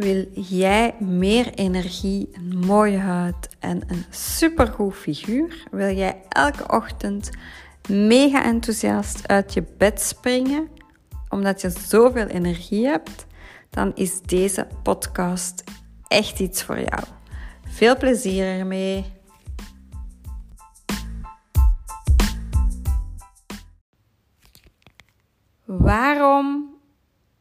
wil 0.00 0.26
jij 0.32 0.94
meer 0.98 1.54
energie, 1.54 2.28
een 2.32 2.58
mooie 2.58 2.98
huid 2.98 3.48
en 3.58 3.82
een 3.86 4.04
supergoed 4.10 4.94
figuur? 4.94 5.66
Wil 5.70 5.96
jij 5.96 6.22
elke 6.28 6.68
ochtend 6.68 7.30
mega 7.88 8.44
enthousiast 8.44 9.28
uit 9.28 9.52
je 9.52 9.64
bed 9.78 10.00
springen 10.00 10.68
omdat 11.28 11.60
je 11.60 11.70
zoveel 11.70 12.26
energie 12.26 12.86
hebt? 12.86 13.26
Dan 13.70 13.92
is 13.94 14.22
deze 14.22 14.66
podcast 14.82 15.64
echt 16.08 16.40
iets 16.40 16.62
voor 16.62 16.78
jou. 16.78 17.02
Veel 17.64 17.96
plezier 17.96 18.44
ermee. 18.44 19.04
Waarom 25.64 26.79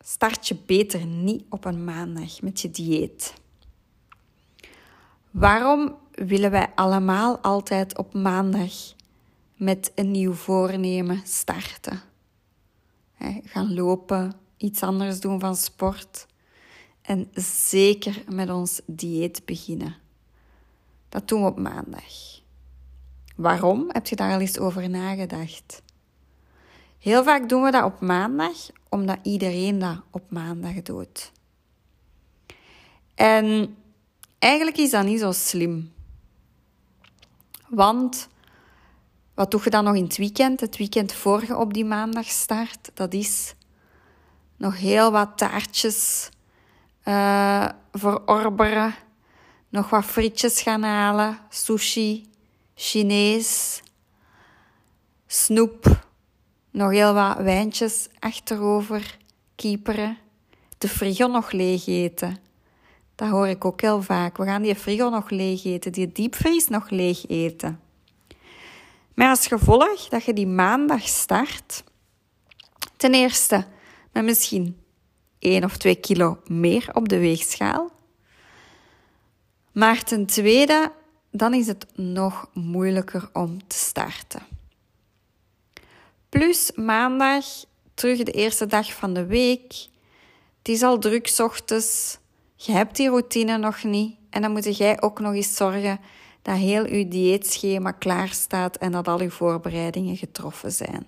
start 0.10 0.48
je 0.48 0.56
beter 0.66 1.06
niet 1.06 1.44
op 1.50 1.66
een 1.66 1.84
maandag 1.84 2.42
met 2.42 2.62
je 2.62 2.72
dieet? 2.72 3.34
Waarom 5.32 5.96
willen 6.12 6.52
wij 6.52 6.72
allemaal 6.76 7.38
altijd 7.38 7.98
op 7.98 8.14
maandag 8.14 8.72
met 9.56 9.92
een 9.96 10.12
nieuw 10.12 10.34
voornemen 10.34 11.22
starten? 11.24 12.02
gaan 13.44 13.74
lopen, 13.74 14.34
iets 14.58 14.84
anders 14.84 15.20
doen 15.20 15.40
van 15.40 15.56
sport 15.56 16.28
en 17.02 17.30
zeker 17.34 18.24
met 18.30 18.50
ons 18.50 18.82
dieet 18.86 19.46
beginnen. 19.46 19.96
Dat 21.10 21.28
doen 21.28 21.42
we 21.42 21.48
op 21.48 21.60
maandag. 21.60 22.40
Waarom? 23.36 23.86
Heb 23.88 24.08
je 24.08 24.16
daar 24.16 24.34
al 24.34 24.40
eens 24.40 24.60
over 24.60 24.90
nagedacht? 24.90 25.82
Heel 27.00 27.24
vaak 27.24 27.50
doen 27.50 27.64
we 27.64 27.72
dat 27.72 27.84
op 27.84 28.00
maandag, 28.00 28.70
omdat 28.90 29.18
iedereen 29.24 29.80
dat 29.80 30.02
op 30.10 30.32
maandag 30.32 30.82
doet. 30.82 31.32
En 33.16 33.76
eigenlijk 34.40 34.78
is 34.78 34.90
dat 34.90 35.06
niet 35.06 35.20
zo 35.20 35.32
slim. 35.32 35.94
Want 37.68 38.28
wat 39.34 39.52
doe 39.52 39.62
je 39.64 39.70
dan 39.70 39.84
nog 39.84 39.96
in 39.96 40.04
het 40.04 40.18
weekend? 40.18 40.60
Het 40.60 40.78
weekend 40.78 41.14
voor 41.14 41.46
je 41.46 41.58
op 41.58 41.74
die 41.74 41.86
maandag 41.86 42.26
start, 42.26 42.92
dat 42.94 43.14
is 43.14 43.54
nog 44.58 44.78
heel 44.78 45.12
wat 45.12 45.38
taartjes 45.38 46.30
uh, 47.06 47.70
verorberen, 47.92 48.96
nog 49.70 49.90
wat 49.90 50.06
frietjes 50.06 50.62
gaan 50.62 50.84
halen, 50.84 51.40
sushi, 51.50 52.28
Chinees, 52.76 53.82
snoep 55.28 56.08
nog 56.72 56.92
heel 56.92 57.14
wat 57.14 57.38
wijntjes 57.38 58.08
achterover 58.20 59.18
kieperen. 59.56 60.18
De 60.78 60.88
frigo 60.88 61.28
nog 61.28 61.52
leeg 61.52 61.88
eten. 61.88 62.38
Dat 63.16 63.30
hoor 63.30 63.48
ik 63.48 63.66
ook 63.66 63.82
heel 63.82 64.02
vaak. 64.02 64.38
We 64.38 64.46
gaan 64.46 64.62
die 64.62 64.76
frigo 64.76 65.10
nog 65.10 65.30
leeg 65.30 65.66
eten, 65.66 65.92
die 65.92 66.12
diepvries 66.12 66.68
nog 66.68 66.90
leeg 66.90 67.28
eten. 67.28 67.80
Maar 69.14 69.30
als 69.30 69.48
gevolg 69.48 70.10
dat 70.10 70.24
je 70.24 70.34
die 70.34 70.48
maandag 70.48 71.08
start, 71.08 71.84
ten 72.98 73.14
eerste 73.14 73.66
met 74.12 74.24
misschien 74.24 74.78
1 75.40 75.64
of 75.64 75.78
2 75.78 75.96
kilo 75.96 76.40
meer 76.48 76.90
op 76.94 77.10
de 77.10 77.20
weegschaal. 77.20 77.92
Maar 79.72 80.04
ten 80.04 80.26
tweede, 80.26 80.92
dan 81.32 81.54
is 81.54 81.68
het 81.68 81.86
nog 81.96 82.50
moeilijker 82.54 83.30
om 83.34 83.68
te 83.68 83.78
starten. 83.78 84.59
Plus 86.30 86.72
maandag, 86.76 87.46
terug 87.94 88.24
de 88.24 88.32
eerste 88.32 88.66
dag 88.66 88.94
van 88.94 89.14
de 89.14 89.26
week. 89.26 89.88
Het 90.58 90.68
is 90.68 90.84
al 90.84 90.98
druk 90.98 91.34
ochtends. 91.38 92.18
Je 92.56 92.72
hebt 92.72 92.96
die 92.96 93.10
routine 93.10 93.58
nog 93.58 93.84
niet. 93.84 94.16
En 94.30 94.42
dan 94.42 94.52
moet 94.52 94.78
jij 94.78 95.02
ook 95.02 95.20
nog 95.20 95.34
eens 95.34 95.56
zorgen 95.56 96.00
dat 96.42 96.58
heel 96.58 96.88
je 96.88 97.08
dieetschema 97.08 97.92
klaar 97.92 98.28
staat 98.28 98.78
en 98.78 98.92
dat 98.92 99.08
al 99.08 99.22
je 99.22 99.30
voorbereidingen 99.30 100.18
getroffen 100.18 100.72
zijn. 100.72 101.08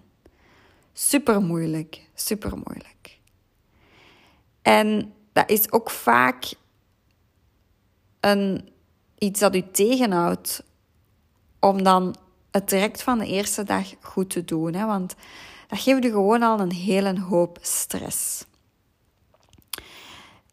Super 0.94 1.42
moeilijk, 1.42 2.10
super 2.14 2.52
moeilijk. 2.52 3.20
En 4.62 5.14
dat 5.34 5.50
is 5.50 5.72
ook 5.72 5.90
vaak 5.90 6.54
een, 8.20 8.70
iets 9.18 9.40
dat 9.40 9.56
u 9.56 9.64
tegenhoudt 9.72 10.64
om 11.60 11.84
dan 11.84 12.16
het 12.52 12.70
direct 12.70 13.04
van 13.04 13.18
de 13.18 13.26
eerste 13.26 13.64
dag 13.64 13.94
goed 14.02 14.30
te 14.30 14.46
doen. 14.46 14.74
Hè? 14.74 14.86
Want 14.86 15.16
dat 15.68 15.80
geeft 15.80 16.04
je 16.04 16.10
gewoon 16.10 16.44
al 16.44 16.60
een 16.60 16.72
hele 16.72 17.20
hoop 17.20 17.58
stress. 17.62 18.46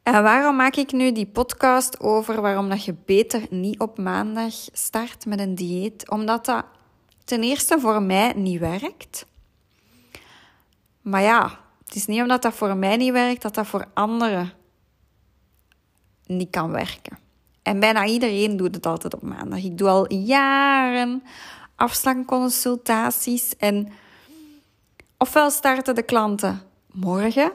En 0.02 0.22
waarom 0.22 0.56
maak 0.56 0.76
ik 0.76 0.92
nu 0.92 1.12
die 1.12 1.26
podcast 1.26 2.00
over 2.00 2.40
waarom 2.40 2.68
dat 2.68 2.84
je 2.84 2.94
beter 3.04 3.46
niet 3.50 3.78
op 3.78 3.98
maandag 3.98 4.54
start 4.72 5.26
met 5.26 5.40
een 5.40 5.54
dieet? 5.54 6.10
Omdat 6.10 6.44
dat 6.44 6.64
ten 7.24 7.42
eerste 7.42 7.80
voor 7.80 8.02
mij 8.02 8.32
niet 8.32 8.60
werkt. 8.60 9.26
Maar 11.00 11.22
ja, 11.22 11.58
het 11.84 11.94
is 11.94 12.06
niet 12.06 12.20
omdat 12.20 12.42
dat 12.42 12.54
voor 12.54 12.76
mij 12.76 12.96
niet 12.96 13.12
werkt, 13.12 13.42
dat 13.42 13.54
dat 13.54 13.66
voor 13.66 13.86
anderen 13.94 14.52
niet 16.26 16.50
kan 16.50 16.70
werken. 16.70 17.18
En 17.62 17.80
bijna 17.80 18.06
iedereen 18.06 18.56
doet 18.56 18.74
het 18.74 18.86
altijd 18.86 19.14
op 19.14 19.22
maandag. 19.22 19.62
Ik 19.62 19.78
doe 19.78 19.88
al 19.88 20.12
jaren 20.12 21.22
afslankconsultaties. 21.78 23.56
En 23.56 23.88
ofwel 25.18 25.50
starten 25.50 25.94
de 25.94 26.02
klanten 26.02 26.62
morgen, 26.92 27.52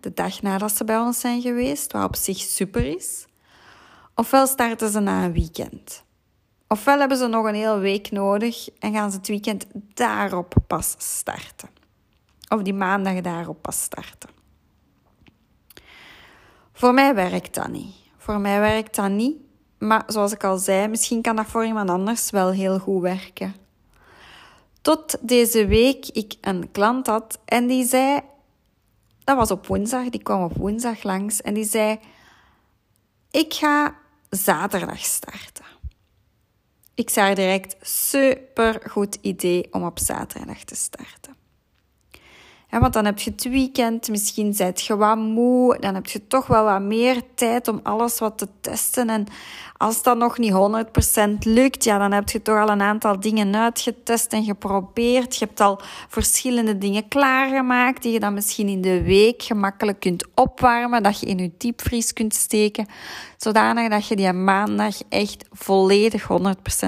de 0.00 0.14
dag 0.14 0.42
nadat 0.42 0.76
ze 0.76 0.84
bij 0.84 0.98
ons 0.98 1.20
zijn 1.20 1.40
geweest, 1.40 1.92
wat 1.92 2.04
op 2.04 2.16
zich 2.16 2.38
super 2.38 2.84
is. 2.96 3.26
Ofwel 4.14 4.46
starten 4.46 4.90
ze 4.90 5.00
na 5.00 5.24
een 5.24 5.32
weekend. 5.32 6.04
Ofwel 6.68 6.98
hebben 6.98 7.16
ze 7.16 7.26
nog 7.26 7.46
een 7.46 7.54
hele 7.54 7.78
week 7.78 8.10
nodig 8.10 8.68
en 8.78 8.92
gaan 8.92 9.10
ze 9.10 9.16
het 9.16 9.28
weekend 9.28 9.66
daarop 9.94 10.54
pas 10.66 10.94
starten. 10.98 11.68
Of 12.48 12.62
die 12.62 12.74
maandag 12.74 13.20
daarop 13.20 13.62
pas 13.62 13.82
starten. 13.82 14.30
Voor 16.72 16.94
mij 16.94 17.14
werkt 17.14 17.54
dat 17.54 17.68
niet. 17.68 17.94
Voor 18.16 18.40
mij 18.40 18.60
werkt 18.60 18.94
dat 18.94 19.10
niet. 19.10 19.36
Maar 19.78 20.02
zoals 20.06 20.32
ik 20.32 20.44
al 20.44 20.58
zei, 20.58 20.88
misschien 20.88 21.22
kan 21.22 21.36
dat 21.36 21.46
voor 21.46 21.64
iemand 21.64 21.90
anders 21.90 22.30
wel 22.30 22.50
heel 22.50 22.78
goed 22.78 23.02
werken. 23.02 23.63
Tot 24.84 25.16
deze 25.20 25.66
week 25.66 26.06
ik 26.06 26.34
een 26.40 26.70
klant 26.70 27.06
had 27.06 27.38
en 27.44 27.66
die 27.66 27.86
zei, 27.86 28.20
dat 29.24 29.36
was 29.36 29.50
op 29.50 29.66
woensdag, 29.66 30.08
die 30.08 30.22
kwam 30.22 30.42
op 30.42 30.56
woensdag 30.56 31.02
langs 31.02 31.42
en 31.42 31.54
die 31.54 31.64
zei, 31.64 31.98
ik 33.30 33.54
ga 33.54 33.96
zaterdag 34.30 34.98
starten. 35.04 35.64
Ik 36.94 37.10
zei 37.10 37.34
direct, 37.34 37.76
super 37.86 38.90
goed 38.90 39.18
idee 39.20 39.72
om 39.72 39.84
op 39.84 39.98
zaterdag 39.98 40.64
te 40.64 40.74
starten. 40.74 41.36
Want 42.80 42.92
dan 42.92 43.04
heb 43.04 43.18
je 43.18 43.30
het 43.30 43.48
weekend, 43.48 44.08
misschien 44.08 44.54
zijt 44.54 44.82
je 44.82 44.96
wat 44.96 45.16
moe, 45.16 45.78
dan 45.78 45.94
heb 45.94 46.06
je 46.06 46.26
toch 46.26 46.46
wel 46.46 46.64
wat 46.64 46.80
meer 46.80 47.22
tijd 47.34 47.68
om 47.68 47.80
alles 47.82 48.18
wat 48.18 48.38
te 48.38 48.48
testen. 48.60 49.10
En 49.10 49.26
als 49.76 50.02
dat 50.02 50.16
nog 50.16 50.38
niet 50.38 50.52
100% 50.52 51.38
lukt, 51.38 51.84
ja, 51.84 51.98
dan 51.98 52.12
heb 52.12 52.28
je 52.28 52.42
toch 52.42 52.58
al 52.58 52.68
een 52.68 52.82
aantal 52.82 53.20
dingen 53.20 53.56
uitgetest 53.56 54.32
en 54.32 54.44
geprobeerd. 54.44 55.36
Je 55.36 55.44
hebt 55.44 55.60
al 55.60 55.80
verschillende 56.08 56.78
dingen 56.78 57.08
klaargemaakt 57.08 58.02
die 58.02 58.12
je 58.12 58.20
dan 58.20 58.34
misschien 58.34 58.68
in 58.68 58.80
de 58.80 59.02
week 59.02 59.42
gemakkelijk 59.42 60.00
kunt 60.00 60.26
opwarmen, 60.34 61.02
dat 61.02 61.20
je 61.20 61.26
in 61.26 61.38
je 61.38 61.50
diepvries 61.58 62.12
kunt 62.12 62.34
steken, 62.34 62.86
zodanig 63.36 63.90
dat 63.90 64.06
je 64.06 64.16
die 64.16 64.32
maandag 64.32 64.96
echt 65.08 65.44
volledig 65.52 66.22
100% 66.22 66.26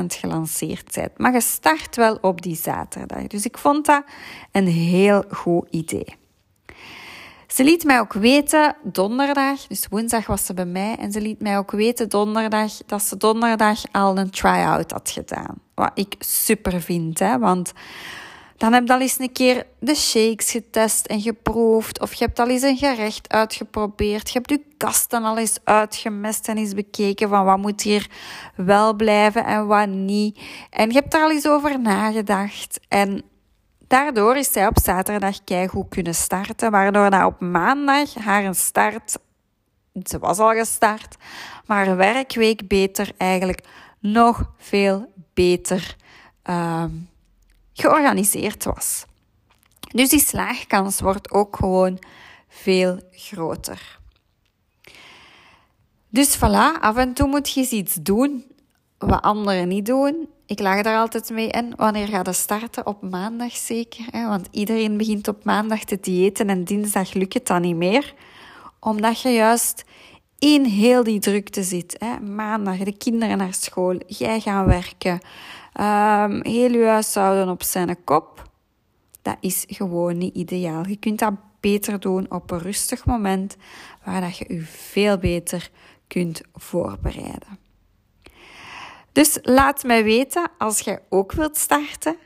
gelanceerd 0.06 0.94
bent. 0.94 1.18
Maar 1.18 1.32
je 1.32 1.41
start 1.41 1.97
wel 1.97 2.18
op 2.20 2.42
die 2.42 2.56
zaterdag. 2.56 3.26
Dus 3.26 3.44
ik 3.44 3.58
vond 3.58 3.86
dat 3.86 4.04
een 4.53 4.66
heel 4.66 5.24
goed 5.30 5.66
idee. 5.76 6.14
Ze 7.46 7.64
liet 7.64 7.84
mij 7.84 8.00
ook 8.00 8.12
weten 8.12 8.76
donderdag, 8.82 9.66
dus 9.66 9.86
woensdag 9.90 10.26
was 10.26 10.46
ze 10.46 10.54
bij 10.54 10.66
mij, 10.66 10.96
en 10.98 11.12
ze 11.12 11.20
liet 11.20 11.40
mij 11.40 11.58
ook 11.58 11.70
weten 11.70 12.08
donderdag 12.08 12.72
dat 12.86 13.02
ze 13.02 13.16
donderdag 13.16 13.82
al 13.92 14.18
een 14.18 14.30
try-out 14.30 14.90
had 14.90 15.10
gedaan. 15.10 15.60
Wat 15.74 15.90
ik 15.94 16.14
super 16.18 16.80
vind, 16.80 17.18
hè, 17.18 17.38
want 17.38 17.72
dan 18.56 18.72
heb 18.72 18.86
je 18.86 18.92
al 18.92 19.00
eens 19.00 19.18
een 19.18 19.32
keer 19.32 19.66
de 19.78 19.94
shakes 19.94 20.50
getest 20.50 21.06
en 21.06 21.20
geproefd. 21.20 22.00
Of 22.00 22.14
je 22.14 22.24
hebt 22.24 22.38
al 22.38 22.48
eens 22.48 22.62
een 22.62 22.76
gerecht 22.76 23.32
uitgeprobeerd. 23.32 24.30
Je 24.30 24.38
hebt 24.38 24.50
je 24.50 24.60
kasten 24.76 25.24
al 25.24 25.38
eens 25.38 25.58
uitgemest 25.64 26.48
en 26.48 26.56
eens 26.56 26.74
bekeken 26.74 27.28
van 27.28 27.44
wat 27.44 27.58
moet 27.58 27.82
hier 27.82 28.10
wel 28.54 28.94
blijven 28.94 29.44
en 29.44 29.66
wat 29.66 29.88
niet. 29.88 30.38
En 30.70 30.88
je 30.88 30.94
hebt 30.94 31.12
daar 31.12 31.22
al 31.22 31.30
eens 31.30 31.46
over 31.46 31.80
nagedacht. 31.80 32.80
En 32.88 33.22
Daardoor 33.86 34.36
is 34.36 34.53
zij 34.53 34.66
op 34.66 34.78
zaterdag 34.83 35.36
goed 35.68 35.88
kunnen 35.88 36.15
starten, 36.15 36.71
waardoor 36.71 37.10
dat 37.10 37.24
op 37.24 37.41
maandag 37.41 38.15
haar 38.15 38.54
start, 38.54 39.18
ze 40.04 40.18
was 40.18 40.38
al 40.38 40.53
gestart, 40.53 41.16
maar 41.66 41.97
werkweek 41.97 42.68
beter 42.68 43.10
eigenlijk 43.16 43.66
nog 43.98 44.53
veel 44.59 45.12
beter 45.34 45.97
uh, 46.44 46.84
georganiseerd 47.72 48.65
was. 48.65 49.04
Dus 49.80 50.09
die 50.09 50.21
slaagkans 50.21 51.00
wordt 51.00 51.30
ook 51.30 51.56
gewoon 51.56 51.98
veel 52.48 53.00
groter. 53.10 53.98
Dus 56.09 56.36
voilà, 56.36 56.80
af 56.80 56.97
en 56.97 57.12
toe 57.12 57.28
moet 57.28 57.53
je 57.53 57.60
eens 57.60 57.71
iets 57.71 57.94
doen 57.94 58.44
wat 58.98 59.22
anderen 59.22 59.68
niet 59.68 59.86
doen. 59.86 60.28
Ik 60.47 60.60
lag 60.60 60.83
daar 60.83 60.98
altijd 60.98 61.31
mee 61.31 61.48
in. 61.48 61.72
Wanneer 61.77 62.09
gaat 62.09 62.27
het 62.27 62.37
starten? 62.37 62.87
Op 62.87 63.03
maandag 63.03 63.57
zeker. 63.57 64.04
Hè? 64.10 64.28
Want 64.28 64.48
iedereen 64.51 64.97
begint 64.97 65.28
op 65.28 65.45
maandag 65.45 65.84
te 65.84 65.98
diëten 66.01 66.48
en 66.48 66.65
dinsdag 66.65 67.13
lukt 67.13 67.34
het 67.34 67.47
dan 67.47 67.60
niet 67.60 67.77
meer. 67.77 68.15
Omdat 68.81 69.21
je 69.21 69.28
juist 69.28 69.84
in 70.39 70.65
heel 70.65 71.04
die 71.04 71.21
drukte 71.21 71.63
zit. 71.63 71.97
Hè? 71.98 72.21
Maandag 72.21 72.77
de 72.77 72.97
kinderen 72.97 73.39
naar 73.39 73.54
school, 73.54 74.01
jij 74.07 74.41
gaan 74.41 74.66
werken. 74.66 75.13
Um, 75.81 76.45
heel 76.45 76.72
je 76.72 76.84
huishouden 76.87 77.48
op 77.48 77.63
zijn 77.63 78.04
kop. 78.04 78.51
Dat 79.22 79.37
is 79.41 79.65
gewoon 79.69 80.19
niet 80.19 80.34
ideaal. 80.34 80.87
Je 80.87 80.97
kunt 80.97 81.19
dat 81.19 81.34
beter 81.60 82.01
doen 82.01 82.27
op 82.31 82.51
een 82.51 82.59
rustig 82.59 83.04
moment 83.04 83.57
waar 84.04 84.21
dat 84.21 84.37
je 84.37 84.45
je 84.48 84.60
veel 84.63 85.19
beter 85.19 85.71
kunt 86.07 86.41
voorbereiden. 86.54 87.66
Dus 89.16 89.39
laat 89.42 89.83
mij 89.83 90.04
weten 90.04 90.51
als 90.59 90.80
jij 90.80 91.01
ook 91.09 91.33
wilt 91.33 91.57
starten. 91.57 92.16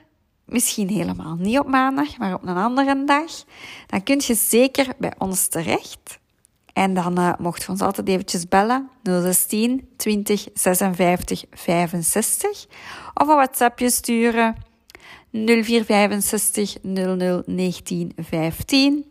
Misschien 0.45 0.89
helemaal 0.89 1.35
niet 1.39 1.59
op 1.59 1.67
maandag, 1.67 2.19
maar 2.19 2.35
op 2.35 2.43
een 2.43 2.57
andere 2.57 3.05
dag. 3.05 3.45
Dan 3.87 4.03
kun 4.03 4.21
je 4.27 4.35
zeker 4.35 4.87
bij 4.99 5.13
ons 5.19 5.49
terecht. 5.49 6.19
En 6.73 6.95
dan 6.95 7.19
uh, 7.19 7.33
mocht 7.39 7.63
je 7.63 7.69
ons 7.69 7.81
altijd 7.81 8.09
eventjes 8.09 8.49
bellen. 8.49 8.91
016 9.03 9.89
20 9.97 10.49
56 10.55 11.45
65. 11.51 12.67
Of 13.15 13.29
een 13.29 13.35
WhatsAppje 13.35 13.91
sturen. 13.91 14.57
0465 15.33 16.77
00 16.83 17.43
19 17.47 18.13
15. 18.17 19.05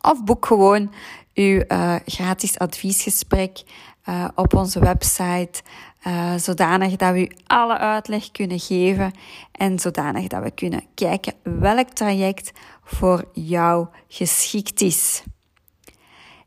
Of 0.00 0.24
boek 0.24 0.46
gewoon 0.46 0.90
uw 1.34 1.62
uh, 1.68 1.94
gratis 2.06 2.58
adviesgesprek 2.58 3.62
uh, 4.08 4.28
op 4.34 4.54
onze 4.54 4.80
website. 4.80 5.62
Uh, 6.06 6.34
zodanig 6.34 6.96
dat 6.96 7.12
we 7.12 7.20
u 7.20 7.30
alle 7.46 7.78
uitleg 7.78 8.30
kunnen 8.30 8.60
geven 8.60 9.12
en 9.52 9.78
zodanig 9.78 10.26
dat 10.26 10.42
we 10.42 10.50
kunnen 10.50 10.84
kijken 10.94 11.34
welk 11.42 11.88
traject 11.88 12.52
voor 12.84 13.24
jou 13.32 13.86
geschikt 14.08 14.80
is. 14.80 15.22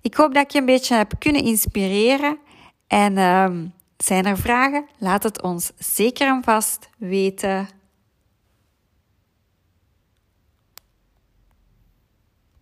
Ik 0.02 0.16
hoop 0.16 0.34
dat 0.34 0.44
ik 0.44 0.52
je 0.52 0.60
een 0.60 0.66
beetje 0.66 0.96
heb 0.96 1.14
kunnen 1.20 1.44
inspireren. 1.44 2.38
En 2.88 3.18
uh, 3.18 3.50
zijn 3.98 4.26
er 4.26 4.38
vragen? 4.38 4.86
Laat 4.98 5.24
het 5.24 5.42
ons 5.42 5.72
zeker 5.78 6.28
en 6.28 6.44
vast 6.44 6.90
weten. 6.98 7.68